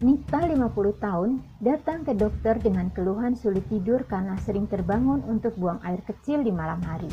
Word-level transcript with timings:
Nita 0.00 0.40
50 0.40 0.96
tahun 0.96 1.44
datang 1.60 2.08
ke 2.08 2.16
dokter 2.16 2.56
dengan 2.56 2.88
keluhan 2.88 3.36
sulit 3.36 3.68
tidur 3.68 4.00
karena 4.08 4.32
sering 4.40 4.64
terbangun 4.64 5.20
untuk 5.28 5.52
buang 5.60 5.76
air 5.84 6.00
kecil 6.08 6.40
di 6.40 6.48
malam 6.48 6.80
hari. 6.88 7.12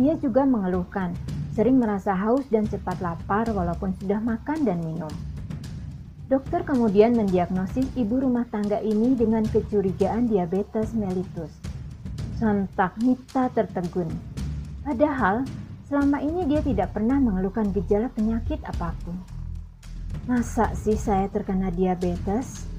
Ia 0.00 0.16
juga 0.16 0.48
mengeluhkan 0.48 1.12
sering 1.52 1.76
merasa 1.76 2.16
haus 2.16 2.48
dan 2.48 2.64
cepat 2.64 3.04
lapar 3.04 3.52
walaupun 3.52 3.92
sudah 4.00 4.16
makan 4.16 4.64
dan 4.64 4.80
minum. 4.80 5.12
Dokter 6.32 6.64
kemudian 6.64 7.12
mendiagnosis 7.20 7.84
ibu 7.92 8.24
rumah 8.24 8.48
tangga 8.48 8.80
ini 8.80 9.12
dengan 9.12 9.44
kecurigaan 9.44 10.24
diabetes 10.24 10.96
mellitus. 10.96 11.52
Sontak 12.40 12.96
Nita 13.04 13.52
tertegun. 13.52 14.08
Padahal 14.88 15.44
selama 15.84 16.24
ini 16.24 16.48
dia 16.48 16.64
tidak 16.64 16.96
pernah 16.96 17.20
mengeluhkan 17.20 17.68
gejala 17.76 18.08
penyakit 18.08 18.64
apa 18.64 18.96
pun. 19.04 19.39
Masa 20.30 20.72
sih 20.78 20.94
saya 20.94 21.26
terkena 21.26 21.74
diabetes? 21.74 22.70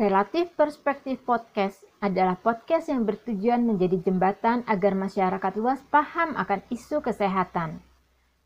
Relatif 0.00 0.56
Perspektif 0.56 1.20
Podcast 1.28 1.84
adalah 2.00 2.36
podcast 2.40 2.88
yang 2.88 3.04
bertujuan 3.04 3.64
menjadi 3.68 4.00
jembatan 4.00 4.64
agar 4.64 4.96
masyarakat 4.96 5.52
luas 5.60 5.80
paham 5.92 6.36
akan 6.40 6.64
isu 6.72 7.04
kesehatan. 7.04 7.89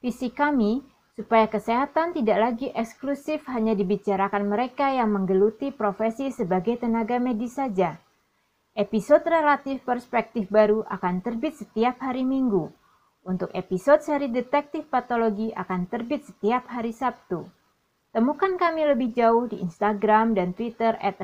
Visi 0.05 0.29
kami 0.29 0.85
supaya 1.17 1.49
kesehatan 1.49 2.13
tidak 2.13 2.37
lagi 2.37 2.69
eksklusif 2.77 3.49
hanya 3.49 3.73
dibicarakan 3.73 4.53
mereka 4.53 4.93
yang 4.93 5.09
menggeluti 5.09 5.73
profesi 5.73 6.29
sebagai 6.29 6.77
tenaga 6.77 7.17
medis 7.17 7.57
saja. 7.57 7.97
Episode 8.77 9.25
relatif 9.25 9.81
perspektif 9.81 10.53
baru 10.53 10.85
akan 10.93 11.25
terbit 11.25 11.57
setiap 11.57 12.05
hari 12.05 12.21
Minggu. 12.21 12.69
Untuk 13.25 13.49
episode 13.57 14.05
seri 14.05 14.29
detektif 14.29 14.93
patologi 14.93 15.49
akan 15.57 15.89
terbit 15.89 16.29
setiap 16.29 16.69
hari 16.69 16.93
Sabtu. 16.93 17.49
Temukan 18.13 18.61
kami 18.61 18.85
lebih 18.85 19.09
jauh 19.17 19.49
di 19.49 19.65
Instagram 19.65 20.37
dan 20.37 20.53
Twitter 20.53 21.01
at 21.01 21.17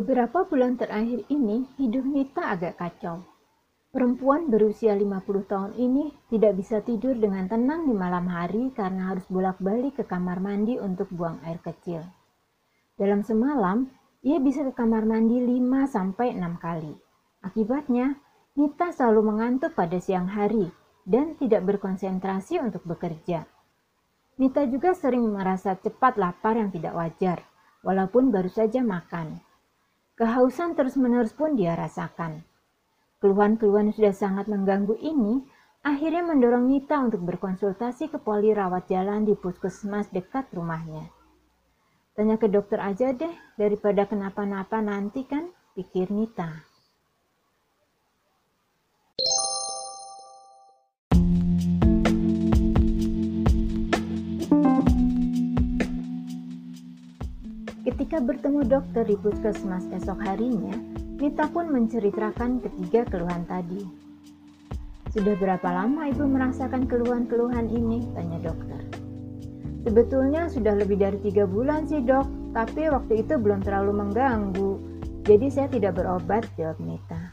Beberapa 0.00 0.48
bulan 0.48 0.80
terakhir 0.80 1.28
ini, 1.28 1.68
hidup 1.76 2.08
Nita 2.08 2.56
agak 2.56 2.80
kacau. 2.80 3.20
Perempuan 3.92 4.48
berusia 4.48 4.96
50 4.96 5.44
tahun 5.44 5.76
ini 5.76 6.08
tidak 6.32 6.56
bisa 6.56 6.80
tidur 6.80 7.12
dengan 7.20 7.44
tenang 7.44 7.84
di 7.84 7.92
malam 7.92 8.24
hari 8.32 8.72
karena 8.72 9.12
harus 9.12 9.28
bolak-balik 9.28 10.00
ke 10.00 10.08
kamar 10.08 10.40
mandi 10.40 10.80
untuk 10.80 11.12
buang 11.12 11.36
air 11.44 11.60
kecil. 11.60 12.00
Dalam 12.96 13.20
semalam, 13.20 13.92
ia 14.24 14.40
bisa 14.40 14.64
ke 14.64 14.72
kamar 14.72 15.04
mandi 15.04 15.36
5 15.36 15.68
sampai 15.84 16.32
6 16.32 16.48
kali. 16.56 16.96
Akibatnya, 17.44 18.16
Nita 18.56 18.96
selalu 18.96 19.36
mengantuk 19.36 19.76
pada 19.76 20.00
siang 20.00 20.32
hari 20.32 20.72
dan 21.04 21.36
tidak 21.36 21.60
berkonsentrasi 21.68 22.56
untuk 22.56 22.88
bekerja. 22.88 23.44
Nita 24.40 24.64
juga 24.64 24.96
sering 24.96 25.28
merasa 25.28 25.76
cepat 25.76 26.16
lapar 26.16 26.56
yang 26.56 26.72
tidak 26.72 26.96
wajar, 26.96 27.44
walaupun 27.84 28.32
baru 28.32 28.48
saja 28.48 28.80
makan. 28.80 29.49
Kehausan 30.20 30.76
terus-menerus 30.76 31.32
pun 31.32 31.56
dia 31.56 31.72
rasakan. 31.72 32.44
Keluhan-keluhan 33.24 33.96
sudah 33.96 34.12
sangat 34.12 34.52
mengganggu 34.52 34.92
ini 35.00 35.40
akhirnya 35.80 36.20
mendorong 36.20 36.68
Nita 36.68 37.00
untuk 37.00 37.24
berkonsultasi 37.24 38.12
ke 38.12 38.20
poli 38.20 38.52
rawat 38.52 38.84
jalan 38.84 39.24
di 39.24 39.32
puskesmas 39.32 40.12
dekat 40.12 40.44
rumahnya. 40.52 41.08
Tanya 42.12 42.36
ke 42.36 42.52
dokter 42.52 42.84
aja 42.84 43.16
deh, 43.16 43.32
daripada 43.56 44.04
kenapa-napa 44.04 44.84
nanti 44.84 45.24
kan, 45.24 45.48
pikir 45.72 46.12
Nita. 46.12 46.68
Ketika 58.10 58.26
bertemu 58.26 58.66
dokter 58.66 59.06
di 59.06 59.14
puskesmas 59.22 59.86
esok 59.94 60.18
harinya, 60.26 60.74
Nita 61.22 61.46
pun 61.46 61.70
menceritakan 61.70 62.58
ketiga 62.58 63.06
keluhan 63.06 63.46
tadi. 63.46 63.86
Sudah 65.14 65.38
berapa 65.38 65.62
lama 65.70 66.10
ibu 66.10 66.26
merasakan 66.26 66.90
keluhan-keluhan 66.90 67.70
ini? 67.70 68.02
Tanya 68.10 68.42
dokter. 68.42 68.82
Sebetulnya 69.86 70.50
sudah 70.50 70.74
lebih 70.82 70.98
dari 70.98 71.22
tiga 71.22 71.46
bulan 71.46 71.86
sih 71.86 72.02
dok, 72.02 72.26
tapi 72.50 72.90
waktu 72.90 73.22
itu 73.22 73.38
belum 73.38 73.62
terlalu 73.62 74.02
mengganggu. 74.02 74.72
Jadi 75.30 75.46
saya 75.46 75.70
tidak 75.70 76.02
berobat, 76.02 76.50
jawab 76.58 76.82
Nita. 76.82 77.30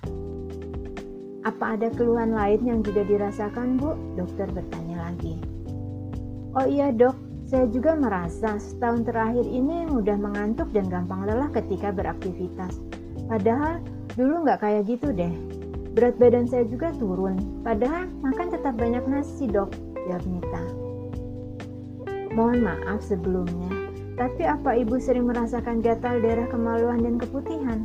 Apa 1.41 1.73
ada 1.73 1.89
keluhan 1.89 2.37
lain 2.37 2.61
yang 2.61 2.79
juga 2.85 3.01
dirasakan 3.01 3.81
bu? 3.81 3.97
Dokter 4.13 4.45
bertanya 4.53 5.09
lagi. 5.09 5.41
Oh 6.53 6.69
iya 6.69 6.93
dok, 6.93 7.17
saya 7.47 7.63
juga 7.71 7.95
merasa 7.95 8.59
setahun 8.59 9.07
terakhir 9.07 9.47
ini 9.47 9.87
mudah 9.87 10.19
mengantuk 10.19 10.67
dan 10.75 10.91
gampang 10.91 11.23
lelah 11.23 11.47
ketika 11.55 11.95
beraktivitas. 11.95 12.75
Padahal 13.31 13.79
dulu 14.19 14.43
nggak 14.43 14.59
kayak 14.59 14.83
gitu 14.83 15.15
deh. 15.15 15.31
Berat 15.95 16.19
badan 16.19 16.45
saya 16.45 16.67
juga 16.67 16.93
turun, 16.99 17.63
padahal 17.63 18.05
makan 18.21 18.53
tetap 18.53 18.75
banyak 18.77 19.01
nasi 19.09 19.49
dok, 19.49 19.71
jawab 20.05 20.27
Nita. 20.29 20.63
Mohon 22.35 22.69
maaf 22.69 23.01
sebelumnya, 23.01 23.71
tapi 24.19 24.45
apa 24.45 24.77
ibu 24.77 25.01
sering 25.01 25.25
merasakan 25.25 25.81
gatal 25.81 26.21
daerah 26.21 26.45
kemaluan 26.53 27.01
dan 27.01 27.17
keputihan? 27.17 27.81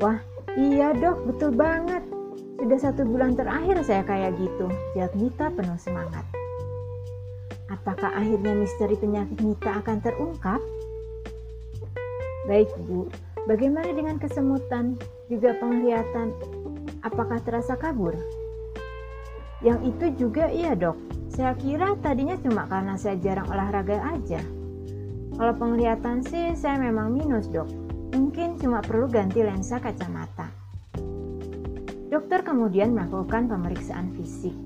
Wah, 0.00 0.16
iya 0.56 0.96
dok, 0.96 1.28
betul 1.28 1.52
banget. 1.52 2.06
Sudah 2.56 2.78
satu 2.80 3.04
bulan 3.04 3.36
terakhir 3.36 3.84
saya 3.84 4.00
kayak 4.06 4.40
gitu, 4.40 4.70
jawab 4.96 5.12
Nita 5.12 5.52
penuh 5.52 5.76
semangat. 5.76 6.24
Apakah 7.68 8.16
akhirnya 8.16 8.56
misteri 8.56 8.96
penyakit 8.96 9.44
Nita 9.44 9.84
akan 9.84 10.00
terungkap? 10.00 10.60
Baik, 12.48 12.72
Bu. 12.88 13.12
Bagaimana 13.44 13.92
dengan 13.92 14.16
kesemutan, 14.16 14.96
juga 15.28 15.52
penglihatan? 15.60 16.32
Apakah 17.04 17.36
terasa 17.44 17.76
kabur? 17.76 18.16
Yang 19.60 19.78
itu 19.92 20.06
juga 20.24 20.48
iya, 20.48 20.72
Dok. 20.72 20.96
Saya 21.28 21.52
kira 21.60 21.92
tadinya 22.00 22.40
cuma 22.40 22.64
karena 22.64 22.96
saya 22.96 23.20
jarang 23.20 23.52
olahraga 23.52 24.00
aja. 24.16 24.40
Kalau 25.36 25.54
penglihatan 25.60 26.24
sih 26.24 26.56
saya 26.56 26.80
memang 26.80 27.12
minus, 27.12 27.52
Dok. 27.52 27.68
Mungkin 28.16 28.56
cuma 28.56 28.80
perlu 28.80 29.12
ganti 29.12 29.44
lensa 29.44 29.76
kacamata. 29.76 30.48
Dokter 32.08 32.40
kemudian 32.40 32.96
melakukan 32.96 33.52
pemeriksaan 33.52 34.16
fisik. 34.16 34.56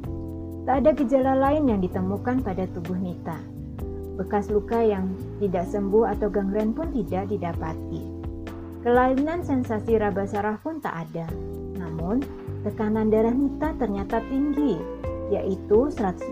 Tak 0.63 0.87
ada 0.87 0.95
gejala 0.95 1.35
lain 1.35 1.75
yang 1.75 1.83
ditemukan 1.83 2.47
pada 2.47 2.71
tubuh 2.71 2.95
Nita. 2.95 3.35
Bekas 4.15 4.47
luka 4.47 4.79
yang 4.79 5.11
tidak 5.43 5.67
sembuh 5.67 6.15
atau 6.15 6.31
gangren 6.31 6.71
pun 6.71 6.87
tidak 6.95 7.35
didapati. 7.35 8.07
Kelainan 8.87 9.43
sensasi 9.43 9.99
raba 9.99 10.23
saraf 10.23 10.63
pun 10.63 10.79
tak 10.79 11.11
ada. 11.11 11.27
Namun, 11.83 12.23
tekanan 12.63 13.11
darah 13.11 13.35
Nita 13.35 13.75
ternyata 13.75 14.23
tinggi, 14.31 14.79
yaitu 15.35 15.91
160 15.91 16.31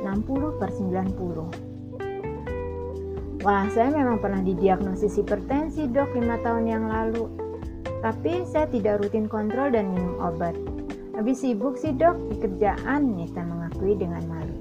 per 0.63 0.71
90. 0.79 3.43
Wah, 3.43 3.67
saya 3.75 3.91
memang 3.91 4.23
pernah 4.23 4.47
didiagnosis 4.47 5.19
hipertensi 5.19 5.91
dok 5.91 6.15
5 6.15 6.47
tahun 6.47 6.71
yang 6.71 6.87
lalu. 6.87 7.27
Tapi 7.99 8.47
saya 8.47 8.71
tidak 8.71 9.03
rutin 9.03 9.27
kontrol 9.27 9.75
dan 9.75 9.91
minum 9.91 10.23
obat. 10.23 10.55
Habis 11.19 11.43
sibuk 11.43 11.75
sih 11.75 11.99
dok 11.99 12.15
di 12.31 12.39
kerjaan, 12.39 13.19
Nita 13.19 13.43
mengakui 13.81 13.97
dengan 13.97 14.23
malu. 14.29 14.57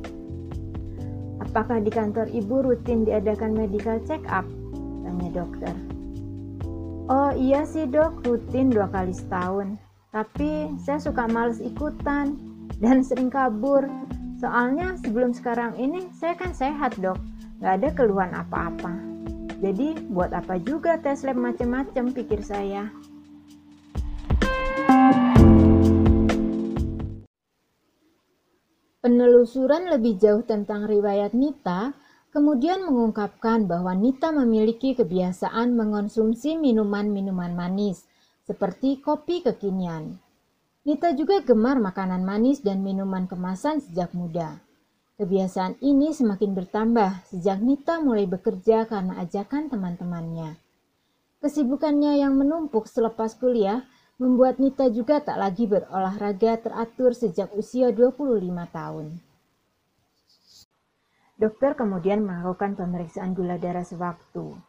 Apakah 1.44 1.83
di 1.83 1.92
kantor 1.92 2.31
ibu 2.31 2.63
rutin 2.63 3.04
diadakan 3.04 3.51
medical 3.51 4.00
check 4.07 4.24
up? 4.31 4.48
Tanya 5.04 5.44
dokter. 5.44 5.75
Oh 7.10 7.36
iya 7.36 7.68
sih 7.68 7.83
dok, 7.83 8.24
rutin 8.24 8.71
dua 8.71 8.88
kali 8.88 9.12
setahun. 9.12 9.75
Tapi 10.16 10.71
saya 10.80 11.04
suka 11.04 11.27
males 11.27 11.60
ikutan 11.60 12.39
dan 12.80 13.04
sering 13.04 13.27
kabur. 13.27 13.83
Soalnya 14.39 14.95
sebelum 15.04 15.36
sekarang 15.36 15.75
ini 15.75 16.07
saya 16.16 16.38
kan 16.39 16.56
sehat 16.56 16.95
dok, 17.01 17.19
nggak 17.60 17.74
ada 17.83 17.89
keluhan 17.92 18.31
apa-apa. 18.31 18.95
Jadi 19.60 20.07
buat 20.16 20.31
apa 20.31 20.56
juga 20.63 20.95
tes 20.95 21.27
lab 21.27 21.36
macem-macem 21.36 22.16
pikir 22.16 22.39
saya. 22.39 22.88
Penelusuran 29.00 29.88
lebih 29.88 30.19
jauh 30.19 30.44
tentang 30.44 30.84
riwayat 30.84 31.31
Nita 31.31 31.96
kemudian 32.36 32.84
mengungkapkan 32.84 33.63
bahwa 33.63 33.96
Nita 33.96 34.28
memiliki 34.36 34.92
kebiasaan 34.92 35.72
mengonsumsi 35.72 36.60
minuman-minuman 36.60 37.56
manis, 37.56 38.04
seperti 38.44 39.00
kopi 39.00 39.40
kekinian. 39.40 40.19
Nita 40.84 41.16
juga 41.16 41.40
gemar 41.40 41.80
makanan 41.80 42.28
manis 42.28 42.60
dan 42.60 42.84
minuman 42.84 43.24
kemasan 43.24 43.80
sejak 43.80 44.12
muda. 44.12 44.60
Kebiasaan 45.16 45.80
ini 45.80 46.12
semakin 46.12 46.52
bertambah 46.52 47.24
sejak 47.31 47.63
Nita 47.63 48.04
mulai 48.04 48.28
bekerja 48.28 48.84
karena 48.84 49.16
ajakan 49.24 49.72
teman-temannya. 49.72 50.60
Kesibukannya 51.40 52.19
yang 52.19 52.36
menumpuk 52.36 52.84
selepas 52.84 53.31
kuliah 53.40 53.88
membuat 54.19 54.60
Nita 54.60 54.92
juga 54.92 55.24
tak 55.24 55.39
lagi 55.39 55.63
berolahraga 55.63 56.60
teratur 56.60 57.16
sejak 57.16 57.56
usia 57.56 57.95
25 57.95 58.44
tahun. 58.69 59.16
Dokter 61.39 61.71
kemudian 61.71 62.27
melakukan 62.27 62.75
pemeriksaan 62.75 63.31
gula 63.31 63.56
darah 63.56 63.88
sewaktu 63.88 64.60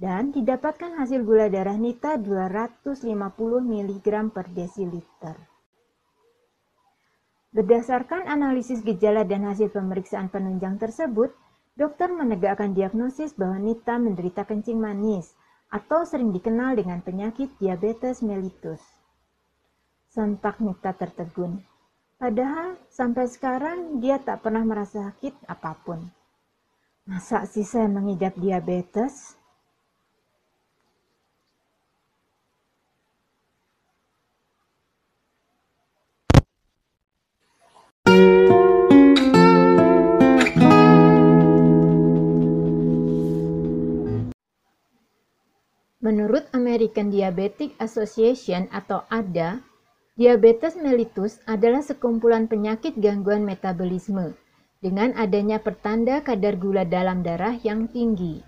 dan 0.00 0.32
didapatkan 0.32 0.96
hasil 0.96 1.20
gula 1.20 1.52
darah 1.52 1.76
Nita 1.76 2.16
250 2.16 3.12
mg 3.60 4.06
per 4.32 4.48
desiliter. 4.48 5.36
Berdasarkan 7.52 8.24
analisis 8.24 8.80
gejala 8.80 9.22
dan 9.28 9.46
hasil 9.46 9.68
pemeriksaan 9.68 10.32
penunjang 10.32 10.80
tersebut, 10.80 11.30
dokter 11.76 12.08
menegakkan 12.08 12.72
diagnosis 12.72 13.36
bahwa 13.36 13.60
Nita 13.60 14.00
menderita 14.00 14.48
kencing 14.48 14.80
manis 14.80 15.36
atau 15.70 16.02
sering 16.06 16.30
dikenal 16.34 16.74
dengan 16.78 17.00
penyakit 17.00 17.54
diabetes 17.60 18.20
mellitus. 18.20 18.80
Sontak 20.10 20.62
Nita 20.62 20.94
tertegun. 20.94 21.58
Padahal 22.14 22.78
sampai 22.88 23.26
sekarang 23.26 23.98
dia 23.98 24.22
tak 24.22 24.46
pernah 24.46 24.62
merasa 24.62 25.10
sakit 25.10 25.50
apa 25.50 25.74
pun. 25.82 26.00
Masa 27.04 27.44
sih 27.44 27.66
saya 27.66 27.90
mengidap 27.90 28.38
diabetes? 28.38 29.36
American 46.74 47.14
Diabetic 47.14 47.78
Association 47.78 48.66
atau 48.74 49.06
ADA, 49.06 49.62
diabetes 50.18 50.74
mellitus 50.74 51.38
adalah 51.46 51.78
sekumpulan 51.86 52.50
penyakit 52.50 52.98
gangguan 52.98 53.46
metabolisme 53.46 54.34
dengan 54.82 55.14
adanya 55.14 55.62
pertanda 55.62 56.18
kadar 56.26 56.58
gula 56.58 56.82
dalam 56.82 57.22
darah 57.22 57.54
yang 57.62 57.86
tinggi. 57.86 58.42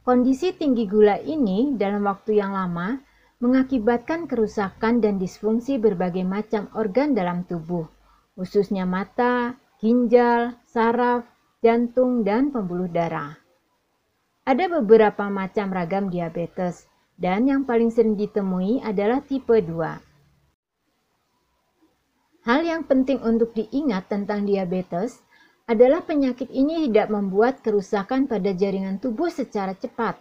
Kondisi 0.00 0.56
tinggi 0.56 0.88
gula 0.88 1.20
ini 1.20 1.76
dalam 1.76 2.08
waktu 2.08 2.40
yang 2.40 2.56
lama 2.56 3.04
mengakibatkan 3.44 4.24
kerusakan 4.24 5.04
dan 5.04 5.20
disfungsi 5.20 5.76
berbagai 5.76 6.24
macam 6.24 6.72
organ 6.72 7.12
dalam 7.12 7.44
tubuh, 7.44 7.84
khususnya 8.32 8.88
mata, 8.88 9.60
ginjal, 9.76 10.56
saraf, 10.64 11.28
jantung, 11.60 12.24
dan 12.24 12.48
pembuluh 12.48 12.88
darah. 12.88 13.36
Ada 14.48 14.80
beberapa 14.80 15.28
macam 15.28 15.68
ragam 15.68 16.08
diabetes, 16.08 16.88
dan 17.16 17.48
yang 17.48 17.64
paling 17.64 17.88
sering 17.88 18.14
ditemui 18.14 18.84
adalah 18.84 19.24
tipe 19.24 19.56
2. 19.56 22.44
Hal 22.46 22.60
yang 22.62 22.86
penting 22.86 23.18
untuk 23.24 23.56
diingat 23.56 24.06
tentang 24.06 24.46
diabetes 24.46 25.18
adalah 25.66 26.06
penyakit 26.06 26.46
ini 26.54 26.86
tidak 26.86 27.10
membuat 27.10 27.58
kerusakan 27.58 28.30
pada 28.30 28.54
jaringan 28.54 29.02
tubuh 29.02 29.32
secara 29.32 29.74
cepat. 29.74 30.14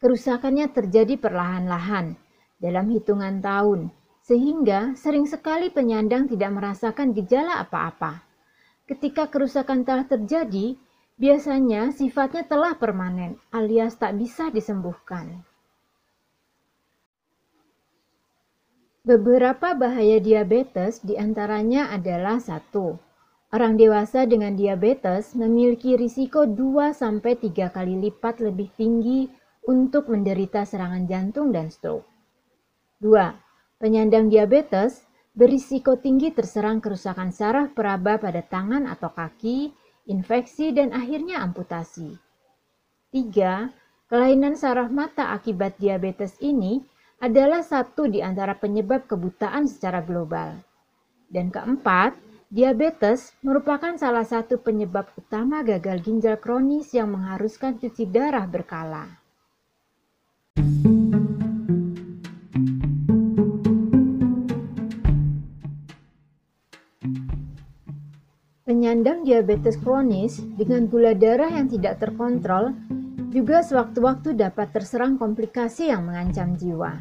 Kerusakannya 0.00 0.72
terjadi 0.72 1.20
perlahan-lahan, 1.20 2.16
dalam 2.56 2.88
hitungan 2.88 3.44
tahun, 3.44 3.92
sehingga 4.24 4.96
sering 4.96 5.28
sekali 5.28 5.68
penyandang 5.68 6.30
tidak 6.30 6.56
merasakan 6.56 7.12
gejala 7.12 7.60
apa-apa. 7.60 8.24
Ketika 8.88 9.28
kerusakan 9.28 9.84
telah 9.84 10.08
terjadi, 10.08 10.80
biasanya 11.20 11.92
sifatnya 11.92 12.48
telah 12.48 12.72
permanen 12.80 13.36
alias 13.52 14.00
tak 14.00 14.16
bisa 14.16 14.48
disembuhkan. 14.48 15.44
Beberapa 19.02 19.74
bahaya 19.74 20.22
diabetes 20.22 21.02
di 21.02 21.18
antaranya 21.18 21.90
adalah 21.90 22.38
satu, 22.38 22.98
Orang 23.52 23.76
dewasa 23.76 24.24
dengan 24.24 24.56
diabetes 24.56 25.36
memiliki 25.36 25.92
risiko 25.92 26.48
2-3 26.48 27.68
kali 27.68 28.00
lipat 28.00 28.40
lebih 28.40 28.72
tinggi 28.80 29.28
untuk 29.68 30.08
menderita 30.08 30.64
serangan 30.64 31.04
jantung 31.04 31.52
dan 31.52 31.68
stroke. 31.68 32.08
2. 33.04 33.12
Penyandang 33.76 34.32
diabetes 34.32 35.04
berisiko 35.36 36.00
tinggi 36.00 36.32
terserang 36.32 36.80
kerusakan 36.80 37.28
saraf 37.28 37.76
peraba 37.76 38.16
pada 38.16 38.40
tangan 38.40 38.88
atau 38.88 39.12
kaki 39.12 39.76
infeksi, 40.08 40.72
dan 40.72 40.90
akhirnya 40.96 41.44
amputasi. 41.44 42.16
3. 43.12 43.68
Kelainan 44.08 44.56
saraf 44.56 44.88
mata 44.88 45.28
akibat 45.32 45.76
diabetes 45.76 46.40
ini 46.40 46.80
adalah 47.22 47.62
satu 47.62 48.10
di 48.10 48.18
antara 48.18 48.58
penyebab 48.58 49.06
kebutaan 49.06 49.70
secara 49.70 50.02
global. 50.02 50.58
Dan 51.30 51.54
keempat, 51.54 52.18
diabetes 52.50 53.30
merupakan 53.46 53.94
salah 53.94 54.26
satu 54.26 54.58
penyebab 54.58 55.06
utama 55.14 55.62
gagal 55.62 56.02
ginjal 56.02 56.34
kronis 56.34 56.90
yang 56.90 57.14
mengharuskan 57.14 57.78
cuci 57.78 58.10
darah 58.10 58.42
berkala. 58.50 59.22
Penyandang 68.66 69.22
diabetes 69.22 69.78
kronis 69.78 70.42
dengan 70.58 70.90
gula 70.90 71.14
darah 71.14 71.54
yang 71.54 71.70
tidak 71.70 72.02
terkontrol 72.02 72.74
juga 73.32 73.64
sewaktu-waktu 73.64 74.36
dapat 74.36 74.76
terserang 74.76 75.16
komplikasi 75.16 75.88
yang 75.88 76.04
mengancam 76.04 76.52
jiwa. 76.52 77.00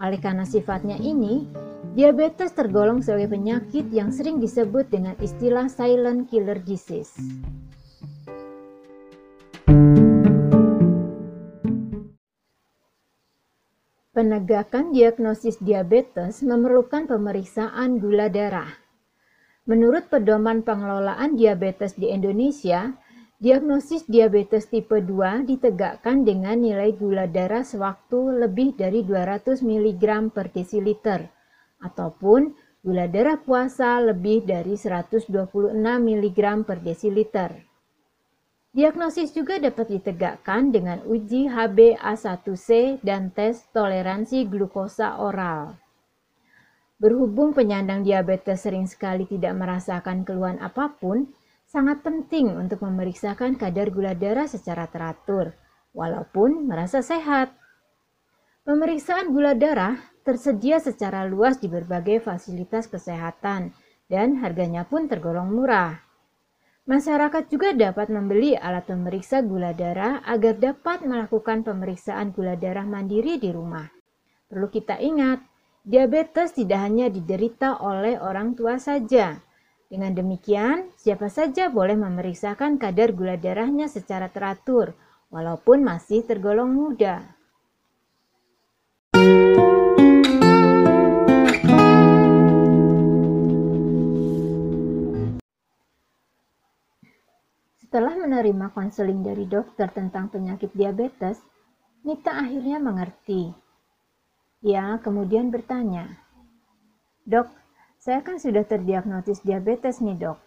Oleh 0.00 0.16
karena 0.16 0.48
sifatnya 0.48 0.96
ini, 0.96 1.44
diabetes 1.92 2.56
tergolong 2.56 3.04
sebagai 3.04 3.36
penyakit 3.36 3.92
yang 3.92 4.08
sering 4.08 4.40
disebut 4.40 4.88
dengan 4.88 5.14
istilah 5.20 5.68
silent 5.68 6.32
killer 6.32 6.56
disease. 6.64 7.12
Penegakan 14.12 14.92
diagnosis 14.92 15.60
diabetes 15.60 16.40
memerlukan 16.40 17.08
pemeriksaan 17.08 18.00
gula 18.00 18.32
darah. 18.32 18.68
Menurut 19.68 20.10
Pedoman 20.10 20.66
Pengelolaan 20.66 21.38
Diabetes 21.38 21.94
di 21.94 22.10
Indonesia, 22.10 22.92
diagnosis 23.42 24.06
diabetes 24.06 24.70
tipe 24.70 25.02
2 25.02 25.50
ditegakkan 25.50 26.22
dengan 26.22 26.62
nilai 26.62 26.94
gula 26.94 27.26
darah 27.26 27.66
sewaktu 27.66 28.38
lebih 28.38 28.78
dari 28.78 29.02
200 29.02 29.66
mg 29.66 30.30
per 30.30 30.54
desiliter 30.54 31.26
ataupun 31.82 32.54
gula 32.86 33.10
darah 33.10 33.42
puasa 33.42 33.98
lebih 33.98 34.46
dari 34.46 34.78
126 34.78 35.34
mg 35.74 36.40
per 36.62 36.78
desiliter. 36.86 37.50
Diagnosis 38.70 39.34
juga 39.34 39.58
dapat 39.58 39.90
ditegakkan 39.90 40.70
dengan 40.70 41.02
uji 41.02 41.50
HbA1c 41.50 43.02
dan 43.02 43.34
tes 43.34 43.66
toleransi 43.74 44.46
glukosa 44.46 45.18
oral. 45.18 45.76
Berhubung 47.02 47.58
penyandang 47.58 48.06
diabetes 48.06 48.62
sering 48.62 48.86
sekali 48.86 49.26
tidak 49.26 49.58
merasakan 49.58 50.22
keluhan 50.22 50.62
apa 50.62 50.94
pun, 50.94 51.26
sangat 51.72 52.04
penting 52.04 52.52
untuk 52.52 52.84
memeriksakan 52.84 53.56
kadar 53.56 53.88
gula 53.88 54.12
darah 54.12 54.44
secara 54.44 54.84
teratur, 54.92 55.56
walaupun 55.96 56.68
merasa 56.68 57.00
sehat. 57.00 57.56
Pemeriksaan 58.68 59.32
gula 59.32 59.56
darah 59.56 59.96
tersedia 60.20 60.84
secara 60.84 61.24
luas 61.24 61.56
di 61.56 61.72
berbagai 61.72 62.20
fasilitas 62.20 62.92
kesehatan 62.92 63.72
dan 64.12 64.36
harganya 64.44 64.84
pun 64.84 65.08
tergolong 65.08 65.48
murah. 65.48 65.96
Masyarakat 66.84 67.48
juga 67.48 67.72
dapat 67.72 68.12
membeli 68.12 68.52
alat 68.52 68.92
pemeriksa 68.92 69.40
gula 69.40 69.72
darah 69.72 70.20
agar 70.28 70.60
dapat 70.60 71.08
melakukan 71.08 71.64
pemeriksaan 71.64 72.36
gula 72.36 72.52
darah 72.52 72.84
mandiri 72.84 73.40
di 73.40 73.48
rumah. 73.48 73.88
Perlu 74.52 74.68
kita 74.68 75.00
ingat, 75.00 75.40
Diabetes 75.82 76.54
tidak 76.54 76.78
hanya 76.78 77.10
diderita 77.10 77.82
oleh 77.82 78.14
orang 78.20 78.54
tua 78.54 78.78
saja. 78.78 79.42
Dengan 79.92 80.16
demikian, 80.16 80.88
siapa 80.96 81.28
saja 81.28 81.68
boleh 81.68 82.00
memeriksakan 82.00 82.80
kadar 82.80 83.12
gula 83.12 83.36
darahnya 83.36 83.92
secara 83.92 84.32
teratur, 84.32 84.96
walaupun 85.28 85.84
masih 85.84 86.24
tergolong 86.24 86.72
muda. 86.72 87.20
Setelah 97.76 98.16
menerima 98.16 98.72
konseling 98.72 99.20
dari 99.20 99.44
dokter 99.44 99.92
tentang 99.92 100.32
penyakit 100.32 100.72
diabetes, 100.72 101.36
Nita 102.00 102.32
akhirnya 102.32 102.80
mengerti. 102.80 103.52
Ia 104.64 104.96
kemudian 105.04 105.52
bertanya, 105.52 106.16
Dok, 107.28 107.61
saya 108.02 108.18
kan 108.26 108.34
sudah 108.42 108.66
terdiagnosis 108.66 109.46
diabetes 109.46 110.02
nih 110.02 110.18
dok. 110.18 110.38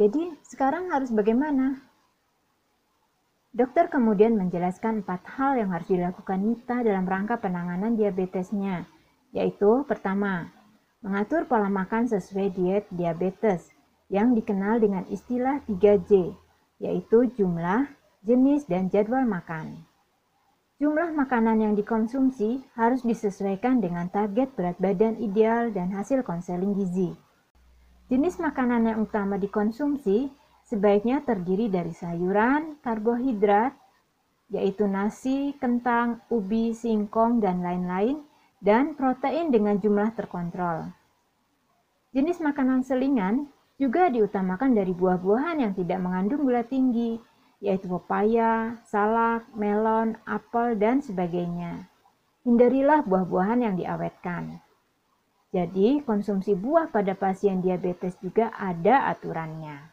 Jadi 0.00 0.32
sekarang 0.48 0.88
harus 0.88 1.12
bagaimana? 1.12 1.84
Dokter 3.52 3.92
kemudian 3.92 4.32
menjelaskan 4.32 5.04
empat 5.04 5.28
hal 5.36 5.60
yang 5.60 5.76
harus 5.76 5.88
dilakukan 5.92 6.40
Nita 6.40 6.80
dalam 6.80 7.04
rangka 7.04 7.36
penanganan 7.36 8.00
diabetesnya, 8.00 8.88
yaitu 9.36 9.84
pertama, 9.84 10.48
mengatur 11.04 11.44
pola 11.44 11.68
makan 11.68 12.08
sesuai 12.08 12.56
diet 12.56 12.84
diabetes 12.88 13.68
yang 14.08 14.32
dikenal 14.32 14.80
dengan 14.80 15.04
istilah 15.12 15.60
3J, 15.68 16.32
yaitu 16.80 17.28
jumlah, 17.36 17.92
jenis, 18.24 18.64
dan 18.68 18.88
jadwal 18.88 19.24
makan. 19.28 19.84
Jumlah 20.76 21.08
makanan 21.16 21.64
yang 21.64 21.72
dikonsumsi 21.72 22.60
harus 22.76 23.00
disesuaikan 23.00 23.80
dengan 23.80 24.12
target 24.12 24.52
berat 24.52 24.76
badan 24.76 25.16
ideal 25.16 25.72
dan 25.72 25.88
hasil 25.88 26.20
konseling 26.20 26.76
gizi. 26.76 27.16
Jenis 28.12 28.36
makanan 28.36 28.84
yang 28.84 28.98
utama 29.00 29.40
dikonsumsi 29.40 30.28
sebaiknya 30.68 31.24
terdiri 31.24 31.72
dari 31.72 31.96
sayuran, 31.96 32.76
karbohidrat, 32.84 33.72
yaitu 34.52 34.84
nasi, 34.84 35.56
kentang, 35.56 36.20
ubi, 36.28 36.76
singkong, 36.76 37.40
dan 37.40 37.64
lain-lain, 37.64 38.20
dan 38.60 38.92
protein 39.00 39.48
dengan 39.48 39.80
jumlah 39.80 40.12
terkontrol. 40.12 40.92
Jenis 42.12 42.36
makanan 42.44 42.84
selingan 42.84 43.48
juga 43.80 44.12
diutamakan 44.12 44.76
dari 44.76 44.92
buah-buahan 44.92 45.56
yang 45.56 45.72
tidak 45.72 46.04
mengandung 46.04 46.44
gula 46.44 46.68
tinggi, 46.68 47.16
yaitu 47.60 47.88
pepaya, 47.88 48.80
salak, 48.84 49.48
melon, 49.56 50.20
apel, 50.28 50.76
dan 50.76 51.00
sebagainya. 51.00 51.88
Hindarilah 52.46 53.02
buah-buahan 53.02 53.64
yang 53.64 53.74
diawetkan. 53.74 54.60
Jadi, 55.50 56.04
konsumsi 56.04 56.52
buah 56.52 56.92
pada 56.92 57.16
pasien 57.16 57.64
diabetes 57.64 58.14
juga 58.20 58.52
ada 58.54 59.08
aturannya. 59.08 59.88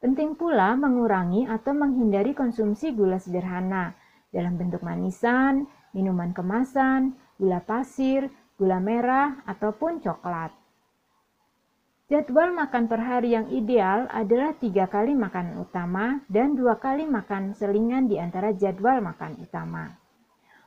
Penting 0.00 0.32
pula 0.32 0.74
mengurangi 0.74 1.44
atau 1.44 1.76
menghindari 1.76 2.32
konsumsi 2.32 2.90
gula 2.96 3.20
sederhana 3.20 3.92
dalam 4.32 4.56
bentuk 4.56 4.80
manisan, 4.80 5.68
minuman 5.92 6.32
kemasan, 6.32 7.14
gula 7.36 7.60
pasir, 7.60 8.32
gula 8.56 8.80
merah, 8.80 9.44
ataupun 9.44 10.00
coklat. 10.00 10.59
Jadwal 12.10 12.50
makan 12.50 12.90
per 12.90 12.98
hari 13.06 13.38
yang 13.38 13.46
ideal 13.54 14.10
adalah 14.10 14.50
tiga 14.58 14.90
kali 14.90 15.14
makan 15.14 15.62
utama 15.62 16.18
dan 16.26 16.58
dua 16.58 16.74
kali 16.74 17.06
makan 17.06 17.54
selingan 17.54 18.10
di 18.10 18.18
antara 18.18 18.50
jadwal 18.50 18.98
makan 18.98 19.38
utama. 19.38 19.94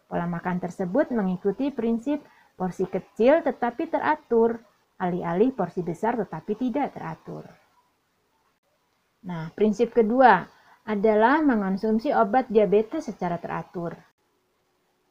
Pola 0.07 0.23
makan 0.23 0.63
tersebut 0.63 1.11
mengikuti 1.11 1.67
prinsip 1.67 2.23
porsi 2.55 2.87
kecil 2.87 3.43
tetapi 3.43 3.91
teratur, 3.91 4.55
alih-alih 5.03 5.51
porsi 5.51 5.83
besar 5.83 6.15
tetapi 6.15 6.55
tidak 6.55 6.95
teratur. 6.95 7.43
Nah, 9.27 9.51
prinsip 9.51 9.91
kedua 9.91 10.47
adalah 10.87 11.43
mengonsumsi 11.43 12.15
obat 12.15 12.47
diabetes 12.47 13.11
secara 13.11 13.35
teratur. 13.35 13.99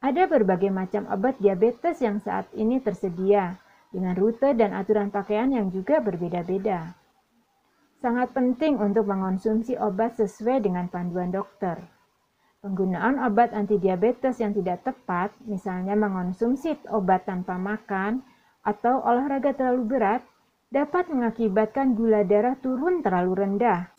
Ada 0.01 0.25
berbagai 0.33 0.73
macam 0.73 1.13
obat 1.13 1.37
diabetes 1.45 2.01
yang 2.01 2.25
saat 2.25 2.49
ini 2.57 2.81
tersedia, 2.81 3.61
dengan 3.93 4.17
rute 4.17 4.57
dan 4.57 4.73
aturan 4.73 5.13
pakaian 5.13 5.53
yang 5.53 5.69
juga 5.69 6.01
berbeda-beda. 6.01 6.97
Sangat 8.03 8.35
penting 8.35 8.81
untuk 8.83 9.07
mengonsumsi 9.07 9.79
obat 9.79 10.19
sesuai 10.19 10.65
dengan 10.67 10.91
panduan 10.91 11.31
dokter. 11.31 11.79
Penggunaan 12.65 13.23
obat 13.23 13.55
antidiabetes 13.55 14.43
yang 14.43 14.57
tidak 14.57 14.83
tepat, 14.83 15.31
misalnya 15.47 15.95
mengonsumsi 15.95 16.75
obat 16.91 17.29
tanpa 17.29 17.55
makan 17.61 18.27
atau 18.67 19.03
olahraga 19.03 19.55
terlalu 19.55 19.99
berat, 19.99 20.23
dapat 20.73 21.11
mengakibatkan 21.13 21.95
gula 21.95 22.25
darah 22.25 22.57
turun 22.59 23.05
terlalu 23.05 23.33
rendah. 23.45 23.93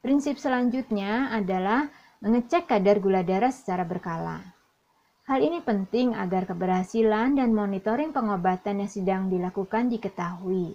Prinsip 0.00 0.40
selanjutnya 0.40 1.30
adalah 1.30 1.92
mengecek 2.24 2.66
kadar 2.66 2.98
gula 2.98 3.20
darah 3.20 3.52
secara 3.52 3.84
berkala. 3.84 4.59
Hal 5.30 5.46
ini 5.46 5.62
penting 5.62 6.10
agar 6.18 6.42
keberhasilan 6.42 7.38
dan 7.38 7.54
monitoring 7.54 8.10
pengobatan 8.10 8.82
yang 8.82 8.90
sedang 8.90 9.22
dilakukan 9.30 9.86
diketahui. 9.86 10.74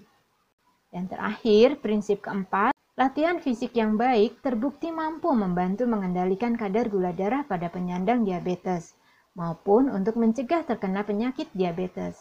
Dan 0.96 1.12
terakhir, 1.12 1.84
prinsip 1.84 2.24
keempat, 2.24 2.72
latihan 2.96 3.44
fisik 3.44 3.76
yang 3.76 4.00
baik 4.00 4.40
terbukti 4.40 4.96
mampu 4.96 5.36
membantu 5.36 5.84
mengendalikan 5.84 6.56
kadar 6.56 6.88
gula 6.88 7.12
darah 7.12 7.44
pada 7.44 7.68
penyandang 7.68 8.24
diabetes 8.24 8.96
maupun 9.36 9.92
untuk 9.92 10.16
mencegah 10.16 10.64
terkena 10.64 11.04
penyakit 11.04 11.52
diabetes. 11.52 12.16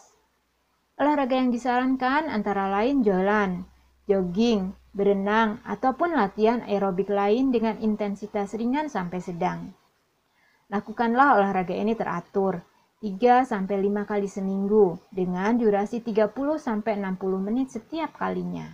Olahraga 0.99 1.39
yang 1.39 1.55
disarankan 1.55 2.27
antara 2.27 2.67
lain 2.67 2.99
jalan, 2.99 3.63
jogging, 4.11 4.75
berenang, 4.91 5.63
ataupun 5.63 6.11
latihan 6.11 6.59
aerobik 6.67 7.07
lain 7.07 7.55
dengan 7.55 7.79
intensitas 7.79 8.51
ringan 8.59 8.91
sampai 8.91 9.23
sedang. 9.23 9.71
Lakukanlah 10.65 11.37
olahraga 11.37 11.77
ini 11.77 11.93
teratur, 11.93 12.57
3-5 12.97 13.69
kali 14.01 14.25
seminggu 14.25 14.97
dengan 15.13 15.53
durasi 15.61 16.01
30-60 16.01 16.81
menit 17.37 17.69
setiap 17.69 18.17
kalinya. 18.17 18.65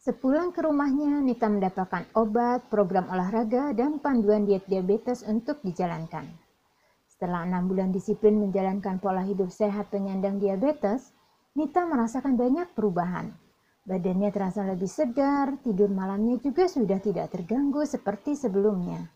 Sepulang 0.00 0.56
ke 0.56 0.64
rumahnya, 0.64 1.20
Nita 1.20 1.52
mendapatkan 1.52 2.08
obat, 2.16 2.72
program 2.72 3.12
olahraga, 3.12 3.76
dan 3.76 4.00
panduan 4.00 4.48
diet 4.48 4.64
diabetes 4.72 5.20
untuk 5.28 5.60
dijalankan. 5.60 6.32
Setelah 7.12 7.44
enam 7.44 7.68
bulan 7.68 7.92
disiplin 7.92 8.40
menjalankan 8.40 8.96
pola 9.04 9.20
hidup 9.20 9.52
sehat 9.52 9.92
penyandang 9.92 10.40
diabetes, 10.40 11.12
Nita 11.52 11.84
merasakan 11.84 12.40
banyak 12.40 12.72
perubahan 12.72 13.41
Badannya 13.82 14.30
terasa 14.30 14.62
lebih 14.62 14.86
segar, 14.86 15.58
tidur 15.66 15.90
malamnya 15.90 16.38
juga 16.38 16.70
sudah 16.70 17.02
tidak 17.02 17.34
terganggu 17.34 17.82
seperti 17.82 18.38
sebelumnya. 18.38 19.10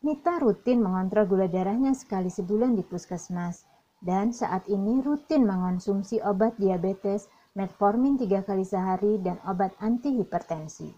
Nita 0.00 0.40
rutin 0.40 0.80
mengontrol 0.80 1.28
gula 1.28 1.44
darahnya 1.44 1.92
sekali 1.92 2.32
sebulan 2.32 2.72
di 2.72 2.82
puskesmas, 2.88 3.68
dan 4.00 4.32
saat 4.32 4.64
ini 4.72 5.04
rutin 5.04 5.44
mengonsumsi 5.44 6.24
obat 6.24 6.56
diabetes, 6.56 7.28
metformin 7.52 8.16
tiga 8.16 8.40
kali 8.40 8.64
sehari, 8.64 9.20
dan 9.20 9.36
obat 9.44 9.76
anti 9.78 10.16
hipertensi. 10.16 10.88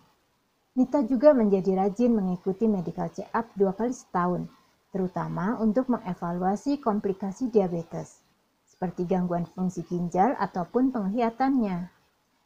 Nita 0.78 1.02
juga 1.02 1.34
menjadi 1.34 1.74
rajin 1.74 2.14
mengikuti 2.14 2.70
medical 2.70 3.10
check-up 3.10 3.50
dua 3.58 3.74
kali 3.74 3.94
setahun, 3.94 4.46
terutama 4.94 5.58
untuk 5.58 5.90
mengevaluasi 5.90 6.78
komplikasi 6.78 7.50
diabetes, 7.50 8.22
seperti 8.66 9.06
gangguan 9.06 9.50
fungsi 9.50 9.82
ginjal 9.86 10.38
ataupun 10.38 10.94
penglihatannya. 10.94 11.93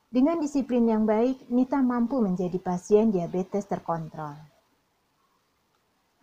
Dengan 0.08 0.40
disiplin 0.40 0.88
yang 0.88 1.04
baik, 1.04 1.52
Nita 1.52 1.84
mampu 1.84 2.16
menjadi 2.24 2.56
pasien 2.56 3.12
diabetes 3.12 3.68
terkontrol. 3.68 4.32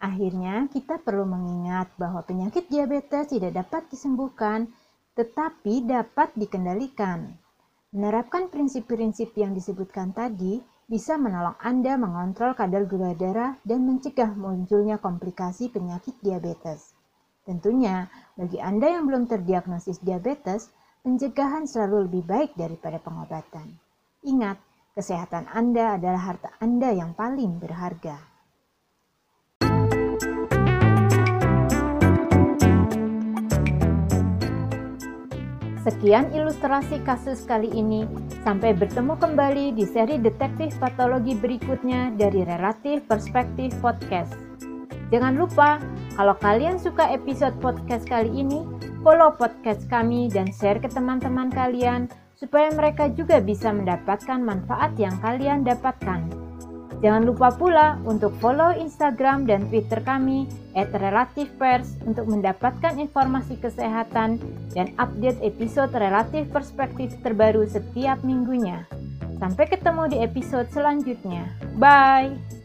Akhirnya, 0.01 0.65
kita 0.73 0.97
perlu 0.97 1.29
mengingat 1.29 1.93
bahwa 1.93 2.25
penyakit 2.25 2.65
diabetes 2.65 3.29
tidak 3.29 3.53
dapat 3.53 3.85
disembuhkan, 3.93 4.73
tetapi 5.13 5.85
dapat 5.85 6.33
dikendalikan. 6.33 7.37
Menerapkan 7.93 8.49
prinsip-prinsip 8.49 9.37
yang 9.37 9.53
disebutkan 9.53 10.17
tadi 10.17 10.65
bisa 10.89 11.21
menolong 11.21 11.55
Anda 11.61 11.93
mengontrol 11.93 12.57
kadar 12.57 12.89
gula 12.89 13.13
darah 13.13 13.53
dan 13.61 13.85
mencegah 13.85 14.33
munculnya 14.33 14.97
komplikasi 14.97 15.69
penyakit 15.69 16.17
diabetes. 16.25 16.97
Tentunya, 17.45 18.09
bagi 18.33 18.57
Anda 18.57 18.97
yang 18.97 19.05
belum 19.05 19.29
terdiagnosis 19.29 20.01
diabetes, 20.01 20.73
pencegahan 21.05 21.69
selalu 21.69 22.09
lebih 22.09 22.25
baik 22.25 22.57
daripada 22.57 22.97
pengobatan. 22.97 23.77
Ingat, 24.25 24.57
kesehatan 24.97 25.45
Anda 25.53 26.01
adalah 26.01 26.33
harta 26.33 26.49
Anda 26.57 26.97
yang 26.97 27.13
paling 27.13 27.61
berharga. 27.61 28.17
Sekian 35.85 36.33
ilustrasi 36.33 36.97
kasus 37.05 37.45
kali 37.45 37.69
ini. 37.69 38.09
Sampai 38.41 38.73
bertemu 38.73 39.13
kembali 39.21 39.77
di 39.77 39.85
seri 39.85 40.17
detektif 40.17 40.73
patologi 40.81 41.37
berikutnya 41.37 42.17
dari 42.17 42.41
Relatif 42.41 43.05
Perspektif 43.05 43.77
Podcast. 43.77 44.33
Jangan 45.13 45.37
lupa, 45.37 45.77
kalau 46.17 46.33
kalian 46.41 46.81
suka 46.81 47.13
episode 47.13 47.53
podcast 47.61 48.09
kali 48.09 48.41
ini, 48.41 48.65
follow 49.05 49.37
podcast 49.37 49.85
kami 49.85 50.33
dan 50.33 50.49
share 50.49 50.81
ke 50.81 50.89
teman-teman 50.89 51.53
kalian 51.53 52.09
supaya 52.33 52.73
mereka 52.73 53.05
juga 53.13 53.37
bisa 53.37 53.69
mendapatkan 53.69 54.41
manfaat 54.41 54.97
yang 54.97 55.13
kalian 55.21 55.61
dapatkan. 55.61 56.25
Jangan 57.05 57.21
lupa 57.21 57.53
pula 57.53 58.01
untuk 58.01 58.33
follow 58.41 58.73
Instagram 58.73 59.45
dan 59.45 59.69
Twitter 59.69 60.01
kami 60.01 60.49
@relativepers 60.73 62.01
untuk 62.01 62.25
mendapatkan 62.25 62.97
informasi 62.97 63.61
kesehatan 63.61 64.41
dan 64.73 64.89
update 64.97 65.37
episode 65.45 65.93
Relatif 65.93 66.49
Perspektif 66.49 67.13
terbaru 67.21 67.61
setiap 67.69 68.25
minggunya. 68.25 68.89
Sampai 69.37 69.69
ketemu 69.69 70.09
di 70.09 70.17
episode 70.25 70.65
selanjutnya. 70.73 71.45
Bye. 71.77 72.64